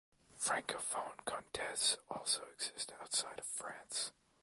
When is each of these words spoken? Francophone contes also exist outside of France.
Francophone 0.35 1.23
contes 1.25 1.95
also 2.09 2.41
exist 2.55 2.91
outside 3.03 3.37
of 3.37 3.45
France. 3.45 4.11